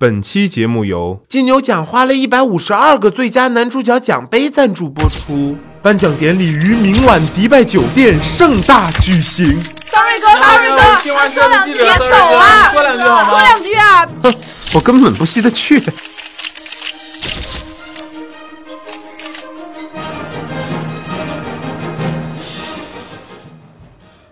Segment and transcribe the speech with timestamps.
[0.00, 5.56] 本期节目由金牛奖花了一百五十二个最佳男主角奖杯赞助播出。
[5.82, 9.60] 颁奖典礼于明晚迪拜酒店盛大举行。
[9.90, 10.76] Sorry 哥，Sorry 哥，
[11.28, 12.70] 说两句，别走啊！
[12.72, 14.06] 说两句好吗说两句啊！
[14.22, 14.32] 哼，
[14.74, 15.82] 我根本不稀得去。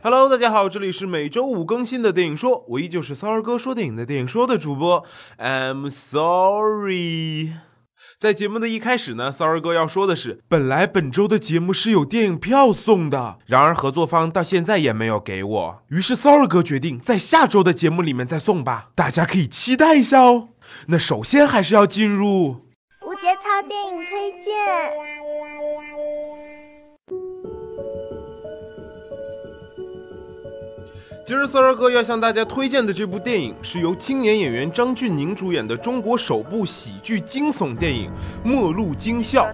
[0.09, 5.05] Hello，大家好，这里是每周五更新的电影说，我依旧是骚儿哥说电影的电影说的主播
[5.37, 7.55] ，I'm sorry。
[8.17, 20.51] 在节目的一开始呢，骚儿哥要说的是，本来本周的节目是有电影票送的，然而合作方到现在也没有给我，于是骚儿哥决定在下周的节目里面再送吧，大家可以期待一下哦。
[20.87, 22.61] 那首先还是要进入
[23.03, 25.16] 无节操电影推荐。
[31.27, 38.09] 今儿骚儿哥要向大家推荐的这部电影，是由青年演员张峻宁主演的中国首部喜剧惊悚电影
[38.49, 39.45] 《末路惊笑》。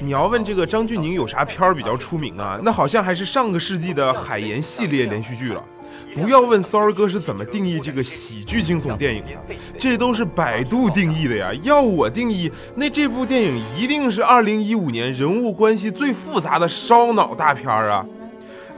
[0.00, 2.58] 你要问这个张峻宁有啥片儿比较出名啊？
[2.64, 5.62] 那好像还是上个世纪的海岩系列连续剧了。
[6.16, 11.52] 不要问骚儿哥是怎么定义这个喜剧惊悚电影的，这都是百度定义的呀。
[11.62, 18.04] 要我定义，那这部电影一定是2015年人物关系最复杂的烧脑大片儿啊。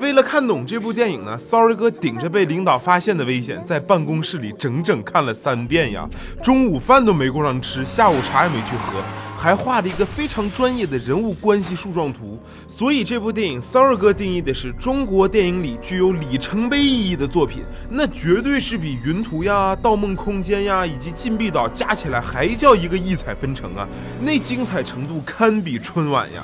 [0.02, 6.08] 为了看懂这部电影呢，Sorry 哥顶着被领导发现的危险，在办公室里整整看了三遍呀。
[6.42, 9.00] 中午饭都没顾上吃，下午茶也没去喝，
[9.38, 12.36] 还画了一个非常专业的人物关系树状图。
[12.66, 23.86] 所以这部电影，Sorry 哥定义的是中国电影里具有里程碑意义的作品，那绝对是比《云图》呀、《盗梦空间》呀以及《禁闭岛》加起来还叫一个异彩纷呈啊！
[24.20, 26.42] 那精彩程度堪比春晚呀！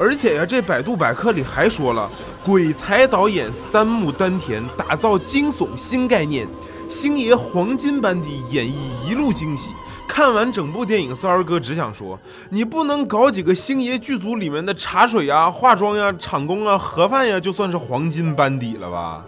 [0.00, 2.10] 而且呀，这百度百科里还说了，
[2.42, 6.48] 鬼才导演三木丹田打造惊悚新概念，
[6.88, 8.72] 星爷黄金班底演绎
[9.06, 9.72] 一路惊喜。
[10.08, 19.22] 看完整部电影，骚儿哥只想说，你不能搞几个星爷剧组里面的茶水呀、化妆呀、场工啊、盒饭呀，就算是黄金班底了吧？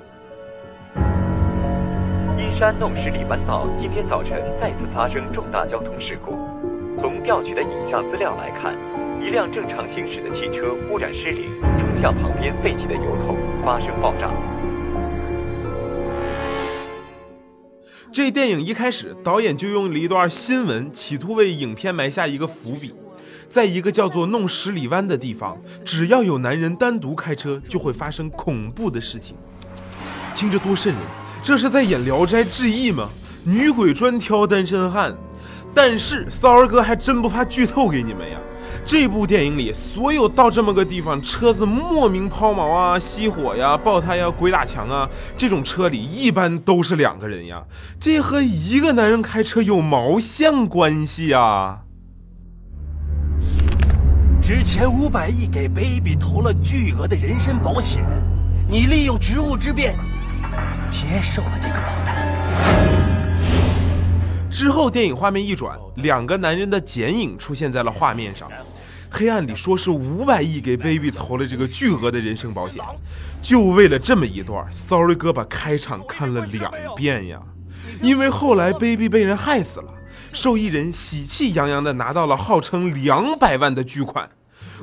[2.39, 6.33] 阴山弄十里湾道今天早晨再次发生重大交通事故。
[6.99, 8.75] 从调取的影像资料来看，
[9.23, 14.29] 一辆正常行驶的汽车忽然失灵，冲向旁边废弃的油桶，发生爆炸。
[18.13, 22.93] 这电影一开始，导演就用了一段新闻，企图为影片埋下一个伏笔。
[23.49, 29.37] 在一个叫做弄十里湾的地方，只要有男人单独开车，就会发生恐怖的事情。
[30.35, 31.01] 听着多瘆人，
[31.45, 33.09] 这是在演《聊斋志异》吗？
[33.45, 35.15] 女鬼专挑单身汉。
[35.73, 38.37] 但是骚儿哥还真不怕剧透给你们呀！
[38.85, 47.63] 这部电影里，所有到这么个地方，车子莫名抛锚啊、熄火呀、爆胎呀、鬼打墙啊，这种车里一般都是两个人呀，
[47.99, 51.81] 这和一个男人开车有毛线关系啊？
[54.43, 58.05] 之前五百亿给 baby 投了巨额的人身保险，
[58.69, 59.97] 你利用职务之便
[60.89, 62.17] 接受了这个保单。
[64.51, 68.51] 之后，电影画面一转，两个男人的剪影出现在了画面上。
[69.13, 72.83] 黑暗里说是五百亿给 baby 投了这个巨额的人身保险，
[73.43, 77.39] 就为了这么一段，Sorry 哥把开场看了两遍呀。
[78.01, 79.93] 因为后来 baby 被人害死了，
[80.33, 84.31] 受益人喜气洋洋的拿到了号称两百万的巨款。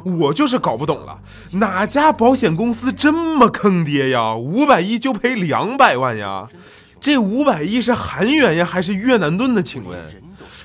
[0.05, 1.19] 我就是搞不懂了，
[1.53, 4.35] 哪家保险公司这么坑爹呀？
[4.35, 6.47] 五百亿就赔两百万呀？
[7.01, 9.63] 这五百亿是韩元呀，还是越南盾呢？
[9.63, 9.99] 请问，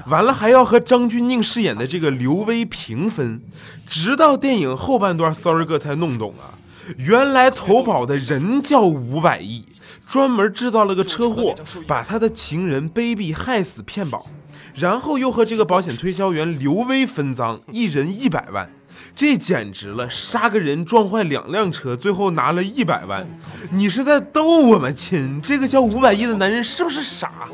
[0.06, 3.40] 完了还要和张钧甯饰演的这个刘威平分，
[3.86, 6.58] 直到电影后半段，Sorry 哥才弄懂啊，
[6.96, 9.64] 原来投保的人叫五百亿，
[10.06, 11.54] 专门制造了个车祸，
[11.86, 14.26] 把他的情人 baby 害死骗保，
[14.74, 18.70] 然后又和这个保险推销员刘威分赃，一人一百万。
[19.16, 20.10] 这简直了！
[20.10, 23.26] 杀个人撞坏两辆车，最后拿了一百万，
[23.70, 25.40] 你是在逗我们亲？
[25.40, 27.48] 这个叫五百亿的男人是不是傻？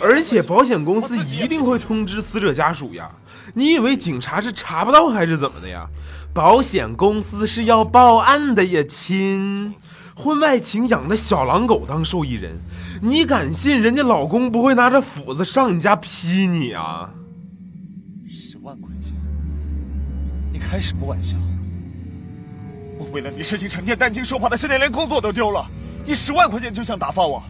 [0.00, 3.10] 而且保险公司一定会通知死者家属呀！
[3.54, 5.86] 你以为警察是查不到还是怎么的呀？
[6.32, 9.74] 保险公司是要报案的呀，亲！
[10.16, 12.58] 婚外情养的小狼狗当受益人，
[13.00, 17.10] 你敢信人家老公不会拿着斧子上你家劈你啊？
[18.28, 19.09] 十万块钱。
[20.60, 21.38] 你开什么玩笑？
[22.98, 25.66] 我为了你事情成天担惊受怕的，现在连工作都丢了，
[26.06, 27.42] 你十万块钱就想打发我？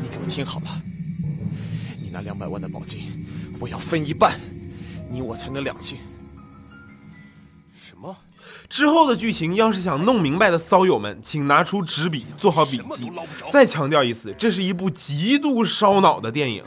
[0.00, 0.80] 你给我听好了，
[2.00, 3.26] 你那两百万的保金，
[3.58, 4.38] 我要分一半，
[5.10, 5.98] 你我才能两清。
[7.74, 8.16] 什么？
[8.70, 13.10] 之后的剧情，要是想弄明白的骚友们，请拿出纸笔做好笔记。
[13.50, 16.62] 再强调一次，这是一部极度烧脑的电影。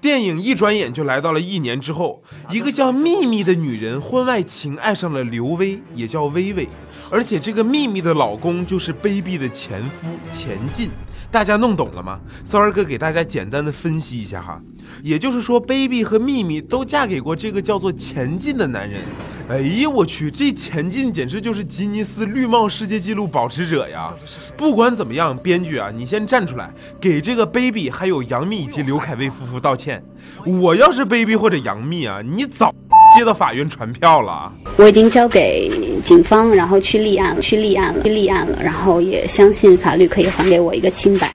[0.00, 6.68] 电影一转眼就来到了一年之后，一个叫秘密的女人婚外情爱上了刘威，也叫薇薇，
[7.10, 10.90] 而且这个秘密的老公就是卑鄙的前夫钱进。
[11.30, 12.18] 大家弄懂了吗？
[12.42, 14.58] 骚儿哥给大家简单的分析一下哈，
[15.02, 19.02] 也就是说，baby 和秘密都嫁给过这个叫做钱进的男人。
[19.48, 24.12] 哎呀，我去，这前进简直就是吉尼斯绿帽世界纪录保持者呀！
[24.58, 30.04] 不管怎么样，编剧啊，你先站出来，给这个 baby 还有杨幂以及刘恺威夫妇道歉。
[30.44, 32.74] 我要是 baby 或者杨幂啊，你早
[33.16, 34.52] 接到法院传票了。
[34.76, 41.32] 我已经交给警方，然后去立案了，去立案了，去立案了，然后也相信法律可以还给我一个清白。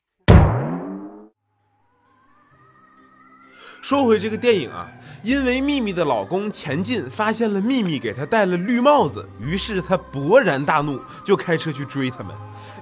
[3.82, 4.88] 说回这个电影啊，
[5.24, 12.36] 因为秘密的老公钱进发现了秘密给他戴了绿帽子，于是他勃然大怒，就开车去追他们。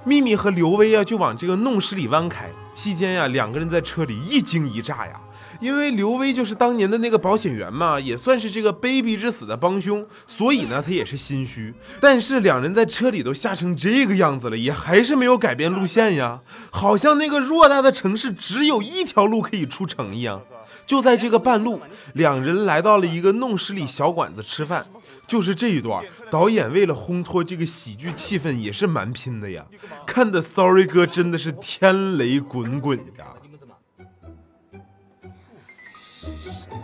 [0.04, 5.20] 秘密和刘威啊就往这个弄十里湾开，期间呀两个人在车里一惊一乍呀，
[5.62, 11.72] 因为刘威就是当年的那个保险员嘛，也算是这个卑鄙之死的帮凶，所以呢他也是心虚。
[12.00, 16.40] 但是两人在车里都吓成这个样子了，也还是没有改变路线呀，
[16.72, 20.42] 好像那个偌大的城市只有一条路可以出城一样。
[20.84, 21.80] 就在这个半路，
[22.14, 24.84] 两人来到了一个弄十里小馆子吃饭。
[25.28, 29.64] 就是这一段，导演为了烘托这个喜剧气氛，也是蛮拼的呀。
[30.04, 33.26] 看的 Sorry 哥真的是天雷滚滚呀！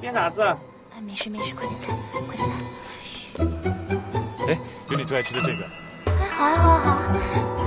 [0.00, 0.42] 点啥子？
[0.42, 1.92] 哎，没事没事，快点猜，
[2.26, 2.54] 快点猜。
[4.48, 4.58] 哎，
[4.90, 5.64] 有你最爱吃的这个，
[6.06, 7.20] 哎，好呀好呀好呀。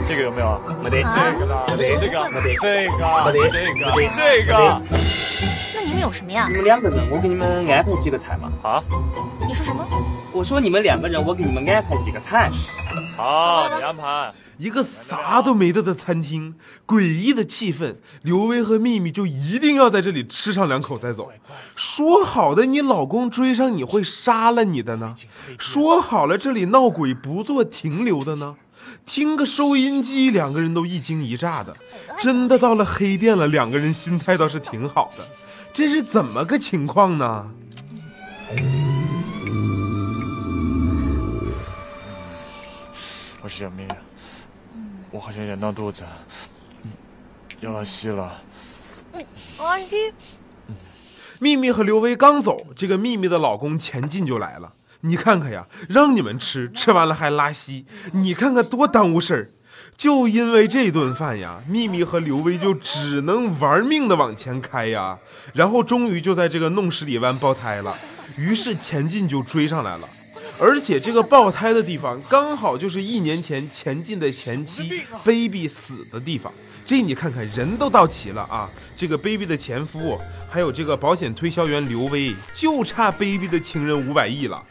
[0.08, 0.62] 这个有没有？
[0.82, 1.66] 没得，这个了？
[1.70, 4.82] 没得，这个，没得，这个，没得，这个，没得，这个。
[5.76, 6.56] 那你们有什么呀你？
[6.56, 8.52] 们两个人，我给你们安排几个菜嘛。
[8.62, 8.84] 好，
[9.48, 9.88] 你说什么？
[10.34, 12.50] 我说你们两个人，我给你们安排几个菜。
[13.18, 14.34] 好，你安排。
[14.58, 16.56] 一个啥都没得的餐厅，
[16.88, 21.30] 诡异的气氛，刘威和秘密就一定要在这里吃上两口再走。
[21.76, 25.14] 说好的你老公追上你会杀了你的呢？
[25.58, 28.56] 说好了这里闹鬼不做停留的呢？
[29.06, 31.76] 听个收音机，两个人都一惊一乍的。
[32.20, 35.26] 真的到了黑店了，两个人心态倒是挺好的。
[35.74, 37.48] 这是怎么个情况呢？
[43.44, 43.88] 我是杨幂，
[45.10, 46.04] 我好像演闹肚子，
[46.84, 46.92] 嗯。
[47.60, 48.40] 要拉稀了。
[49.58, 50.14] 阿姨，
[51.40, 54.74] 秘密和刘威刚走，这个秘密的老公钱进就来了。
[55.02, 59.52] 你看看呀，让你们吃，吃完了还拉稀，你看看多耽误事儿。
[59.98, 65.18] 就因为这顿饭呀，秘密和刘威就只能玩命的往前开呀，
[65.54, 67.98] 然后终于就在这个弄十里湾爆胎了。
[68.38, 70.08] 于是钱进就追上来了，
[70.64, 76.54] 而且这个爆胎的地方刚好就是一年前前进的前妻 baby 死的地方。
[76.86, 78.70] 这你看看，人都到齐了啊！
[78.96, 84.62] 这个 baby 的前夫，还有这个保险推销员刘威，就差 baby 的情人五百亿了。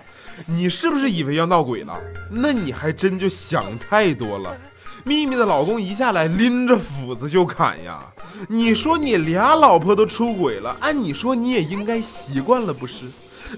[0.46, 2.00] 你是不是以为要闹鬼了？
[2.31, 4.56] 那你还真就想太多了。
[5.02, 8.00] 秘密的老公一下来拎着斧子就砍呀！
[8.48, 13.06] 你说你俩老婆都出轨了，按你说你也应该习惯了不是？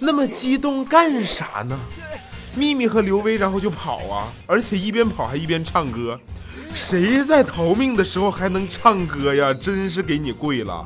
[0.01, 1.79] 那么激动干啥呢？
[2.55, 6.19] 秘密和刘威然后就跑啊，而且一边跑还一边唱歌。
[6.75, 9.53] 谁在逃命的时候还能唱歌呀？
[9.53, 10.85] 真是给你跪了！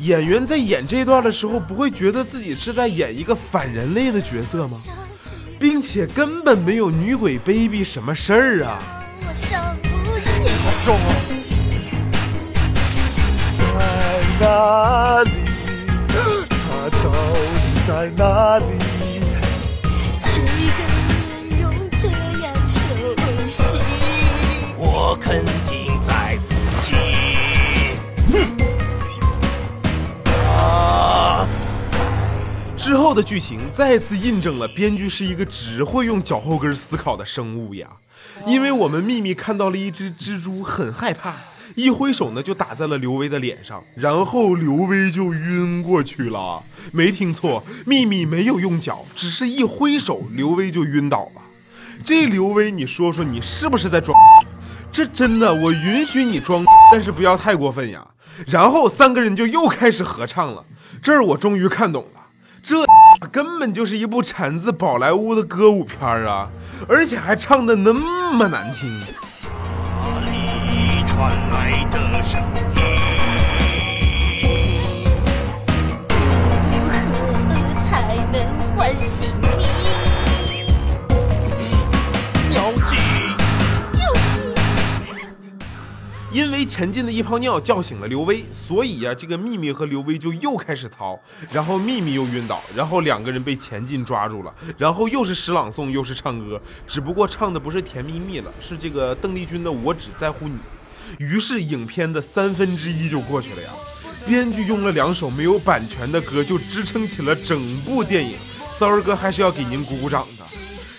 [0.00, 4.76] 演员在演这段的时候，不会觉得自己是在演一个反人类的角色吗？
[5.58, 8.78] 并且根本没有女鬼 baby 什么事儿啊！
[9.26, 10.44] 我想不起。
[10.84, 11.10] 重啊！
[13.58, 15.30] 在哪里？
[16.48, 18.64] 他到底在哪里？
[25.20, 26.96] 肯定在附近。
[32.76, 37.86] 之后的剧情再次印证了编剧是一个只会用脚后跟思考的生物呀。
[38.46, 41.34] 因为我们秘密看到了一只蜘蛛，很害怕，
[41.74, 46.62] 一挥手呢就打在了刘威的脸上，然后刘威就晕过去了。
[46.92, 51.42] 没听错，秘密没有用脚，只是一挥手，刘威就晕倒了。
[52.04, 54.16] 这刘威，你说说你是不是在装？
[54.92, 58.04] 这真的，我允许你装，但是不要太过分呀。
[58.46, 60.64] 然后三个人就又开始合唱了，
[61.02, 62.20] 这儿我终于看懂了，
[62.62, 62.84] 这
[63.30, 66.48] 根本就是一部产自宝莱坞的歌舞片啊，
[66.88, 68.88] 而且还唱的那么难听。
[70.00, 72.72] 哪里传来的声音？
[76.72, 76.98] 如何
[77.84, 78.36] 才能
[78.76, 79.32] 唤醒
[86.30, 91.18] 因为前进的一泡尿叫醒了刘威，所以呀、这个秘密和刘威就又开始逃，
[91.50, 100.54] 然后秘密又晕倒，然后两个人被前进抓住了，然后又是诗朗诵又是唱歌，只不过唱的不是甜蜜蜜了，是这个邓丽君的《我只在乎你》。
[101.18, 103.70] 于是影片的三分之一就过去了呀。
[104.26, 108.36] 编剧用了两首没有版权的歌，就支撑起了整部电影。
[108.70, 110.44] 骚儿哥还是要给您鼓鼓掌的。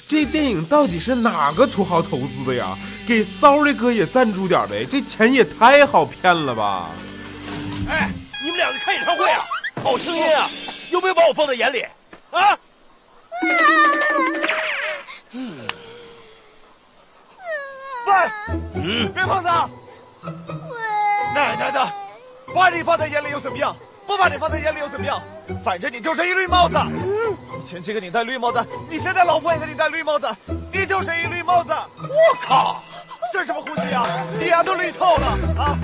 [0.07, 2.75] 这电影到底是哪个土豪投资的呀？
[3.09, 6.91] 给骚的哥也赞助点呗，这钱也太好骗了吧！
[7.89, 9.43] 哎，你们两个开演唱会啊？
[9.83, 10.47] 好声音啊！
[10.91, 11.81] 有没有把我放在眼里？
[12.29, 12.55] 啊？
[18.05, 18.13] 喂，
[18.75, 19.49] 嗯，别胖子，
[21.33, 21.91] 奶奶的，
[22.53, 23.75] 把你放在眼里又怎么样？
[24.05, 25.19] 不把你放在眼里又怎么样？
[25.65, 26.77] 反正你就是一绿帽子。
[27.57, 30.29] 你前妻给你戴绿帽子，你现在老婆也给你戴绿帽子，
[30.71, 31.73] 你就是一绿帽子。
[31.97, 32.07] 我
[32.43, 32.83] 靠，
[33.31, 34.05] 是什么呼吸啊？
[34.39, 35.77] 你丫都绿透了啊！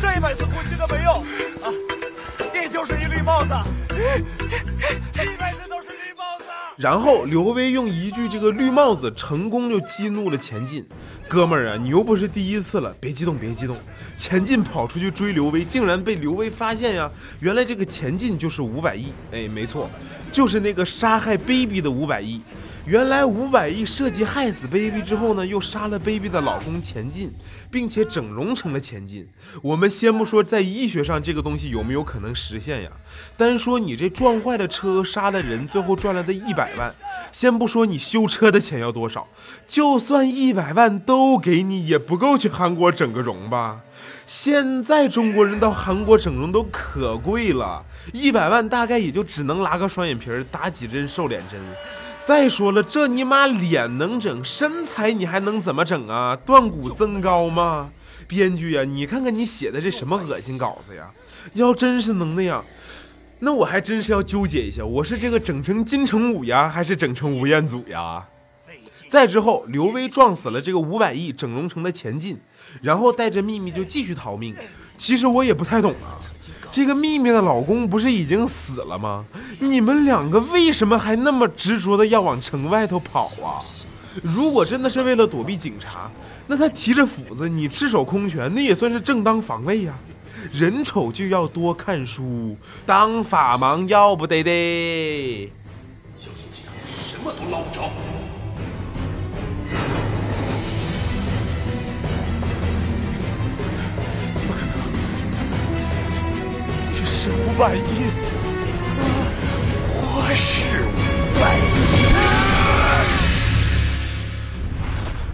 [0.00, 1.14] 这一百次呼吸都没用
[1.62, 1.68] 啊！
[2.54, 3.54] 你就是一绿帽子，
[3.90, 6.44] 一辈子都是绿帽子。
[6.76, 10.86] 然后刘威用一句这个绿帽子成功就激怒了前进。
[11.28, 13.76] 哥们儿啊，你又不是第一次了，别激动，别激动。
[14.16, 17.10] 前进跑出去追刘威，竟然被刘威发现呀！
[17.40, 19.90] 原来这个前进就是五百亿，哎，没错，
[20.30, 22.40] 就是那个杀害 baby 的五百亿。
[22.84, 27.32] 原来五百亿设计害死 baby 之后呢，又杀了 baby 的老公前进，
[27.70, 29.24] 并且整容成了前进。
[29.62, 32.90] 我们先不说在医学上这个东西有没有可能实现呀，
[33.36, 36.92] 单说你这撞坏了车杀了人，最后赚来的一百万，
[37.30, 39.28] 先不说你修车的钱要多少，
[39.68, 43.82] 就算一百万都给你，也不够去韩国整个容吧。
[44.26, 51.60] 现在中国人到韩国整容都可贵了，一百万大概也就只能拉个双眼皮儿，打几针瘦脸针。
[52.24, 56.36] 再说了，这尼玛脸能整，身材你还能怎么整啊？
[56.46, 57.90] 断骨增高吗？
[58.28, 61.10] 编剧呀、你看看你写的这什么恶心稿子呀！
[61.54, 62.64] 要真是能那样，
[63.40, 68.24] 那我还真是要纠结一下，我是这个整成金城武呀，还是整成吴彦祖呀？
[69.08, 72.38] 再之后，刘威撞死了这个五百亿整容成的前进，
[72.80, 74.54] 然后带着秘密就继续逃命。
[74.96, 76.14] 其实我也不太懂啊，
[76.72, 79.26] 这个秘密的老公不是已经死了吗？
[79.58, 83.60] 你们两个为什么还那么执着的要往城外头跑啊？
[84.22, 86.10] 如果真的是为了躲避警察，
[86.46, 89.94] 那他提着斧子，你赤手空拳，那也算是正当防卫呀、
[90.50, 95.50] 人丑就要多看书，当法盲要不得的。
[96.16, 97.90] 小心警察，什么都捞不着。
[107.02, 107.80] 你是五百亿，
[109.90, 110.94] 我是五
[111.40, 111.60] 百亿。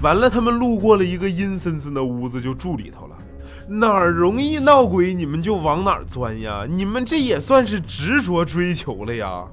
[0.01, 3.15] 完了，他们路过了一个阴森森的屋子，就住里头了。
[3.69, 6.65] 哪儿容易闹鬼，你们就往哪儿钻呀！
[6.67, 9.45] 你们这也算是执着追求了呀。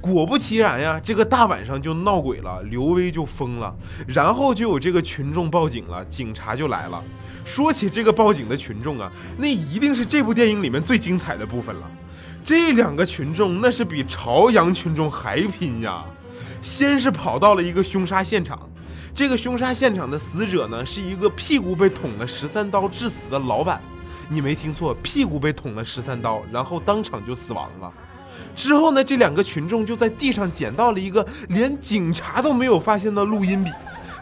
[0.00, 7.04] 果不其然呀，这个大晚上就闹鬼了，刘威就疯了，然后就有这个群众报警了，警察就来了。
[7.48, 11.90] 说起这个报警的群众啊，那一定是这部电影里面最精彩的部分了。
[12.44, 16.04] 这两个群众那是比朝阳群众还拼呀！
[16.60, 18.68] 先是跑到了一个凶杀现场，
[19.14, 23.80] 这个凶杀现场的死者呢，是一个屁股被捅了十三刀致死的老板。
[24.28, 27.90] 你没听错，屁股被捅了十三刀，然后当场就死亡了。
[28.54, 33.70] 之后呢，这两个群众就在地上捡到了一个连警察都没有发现的录音笔，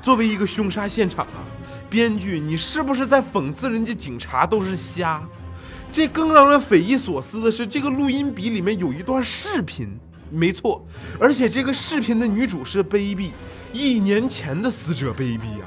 [0.00, 1.42] 作为一个凶杀现场啊。
[1.88, 5.22] 编剧，你是不是在讽刺人家警察都是瞎？
[5.92, 9.88] 这更让人匪夷所思的是，这个录音笔里面有一段视频，
[10.30, 10.84] 没错，
[11.18, 13.32] 而且这个视频的女主是 baby，
[13.72, 15.64] 一年前的死者 baby 啊、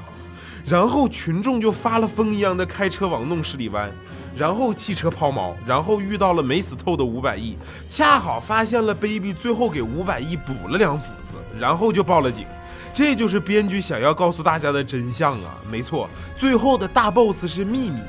[0.67, 3.89] 然后群众就发了疯一样的开车往弄十里湾，
[4.35, 7.55] 然后汽车抛锚，然后遇到了没死透的五百亿，
[7.89, 12.45] 恰好发现了 baby，最后给五百亿补了两斧子，然后就报了警。
[12.93, 15.57] 这就是编剧想要告诉大家的真相啊！
[15.69, 17.99] 没错，最后的大 boss 是秘密，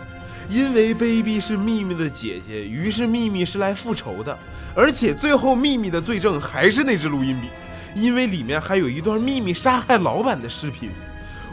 [0.49, 4.37] 因为 baby 是秘密的姐姐，于是秘密是来复仇的，
[4.75, 7.49] 而且最后秘密的罪证还是那支录音笔，
[7.95, 10.91] 因为里面还有一段秘密杀害老板的视频。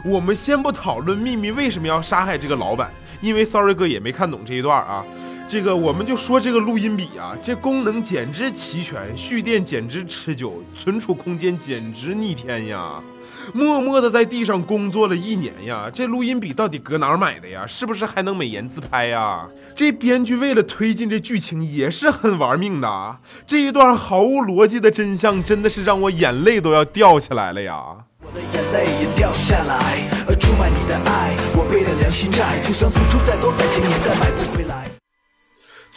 [0.04, 5.04] 我们先不讨论秘密为什么要杀害这个老板，因为 Sorry 哥也没看懂这一段啊。
[5.46, 13.02] 这个我们就说这个录音笔啊，这功能简直齐全，蓄电简直持久，存储空间简直逆天呀！
[13.52, 17.66] 默默的在地上工作了一年呀，这录音笔到底搁哪儿买的呀？
[17.66, 19.46] 是不是还能美颜自拍呀？
[19.74, 27.74] 这编剧为了推进这剧情也是很玩命的啊，这一段毫无逻辑的真相真的是让我眼泪都要掉下来了呀！
[28.20, 33.82] 我的眼泪也掉下来，而出卖你的爱，我背了良心债，就算付出再多感情，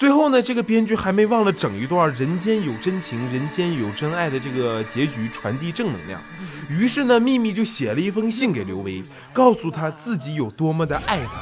[0.01, 6.20] 最后呢，这个编剧还没忘了整一段“人间有真情，人间有真爱”的这个结局，传递正能量。
[6.67, 11.34] 于是呢，秘密就写了一封信给刘威，告诉他自己有多么的爱他。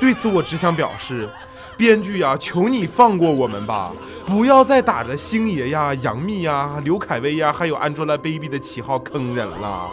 [0.00, 1.28] 对此，我只想表示，
[1.76, 3.92] 编剧呀，求你放过我们吧，
[4.24, 9.88] 不要再打着星爷呀、杨幂呀、刘恺威呀，还有 Angelababy 的旗号坑人了。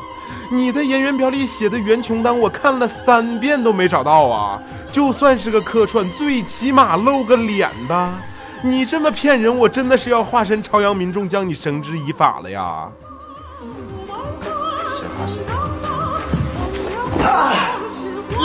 [0.49, 4.61] 你的演员表里写的袁琼丹，我看了三遍都没找到啊。
[4.91, 8.13] 就算是个客串，最起码露个脸吧。
[8.61, 12.89] 你这么骗人，我真的是要化身朝阳民众将你绳之以法了呀！
[14.95, 15.41] 谁怕谁？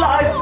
[0.00, 0.32] 来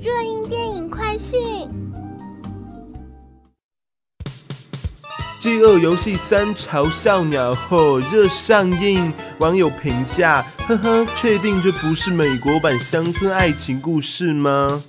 [0.00, 1.40] 热映电影快讯。
[5.40, 14.84] 《饥饿游戏三：嘲笑鸟》火热上映，网友评价：呵呵，确定这不是美国版乡村爱情故事吗？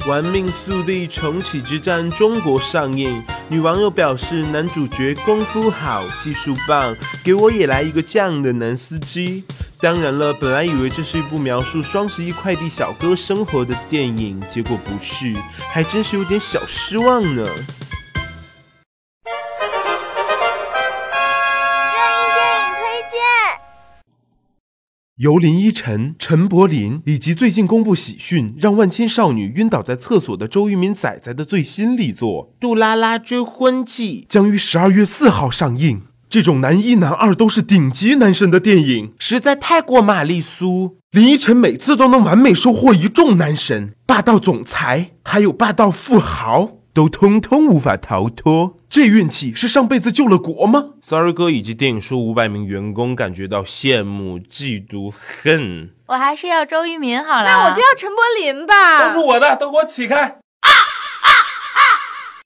[0.08, 9.42] 《玩命速递重启之战》中国上映，女网友表示男主角功夫好，技术棒，给我也来一个这样的男司机。
[9.80, 15.34] 当然了，本来以为这是一部描述双十一快递小哥生活的电影，结果不是，
[15.72, 17.48] 还真是有点小失望呢。
[25.18, 36.02] 由林依晨、陈柏霖以及最近公布喜讯，让万千少女晕倒在厕所的周渝民仔仔的最新力作《杜拉拉追婚记》将于十二月四号上映。
[36.30, 40.98] 这种男一男二都是顶级男神的电影，实在太过玛丽苏。
[41.10, 46.77] 林依晨每次都能完美收获一众男神，霸道总裁，还有霸道富豪。
[46.98, 55.90] 都通通无法逃脱，这运气是上辈子救了国吗？Sorry 哥以及电影说五百名员工感觉到羡慕、嫉妒、恨。
[56.06, 57.44] 我还是要周渝民好了。
[57.44, 59.12] 那我就要陈柏霖吧。
[59.14, 60.38] 都是我的，都给我起开！